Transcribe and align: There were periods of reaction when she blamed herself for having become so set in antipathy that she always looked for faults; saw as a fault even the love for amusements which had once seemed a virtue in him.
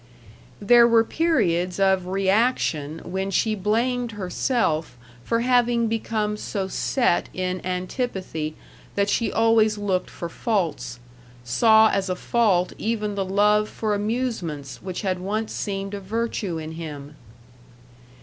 There 0.59 0.87
were 0.87 1.03
periods 1.03 1.79
of 1.79 2.07
reaction 2.07 3.01
when 3.05 3.29
she 3.29 3.53
blamed 3.53 4.13
herself 4.13 4.97
for 5.23 5.41
having 5.41 5.87
become 5.87 6.37
so 6.37 6.67
set 6.67 7.29
in 7.35 7.63
antipathy 7.63 8.55
that 8.95 9.09
she 9.11 9.31
always 9.31 9.77
looked 9.77 10.09
for 10.09 10.27
faults; 10.27 10.99
saw 11.43 11.91
as 11.91 12.09
a 12.09 12.15
fault 12.15 12.73
even 12.79 13.13
the 13.13 13.23
love 13.23 13.69
for 13.69 13.93
amusements 13.93 14.81
which 14.81 15.03
had 15.03 15.19
once 15.19 15.53
seemed 15.53 15.93
a 15.93 15.99
virtue 15.99 16.57
in 16.57 16.71
him. 16.71 17.15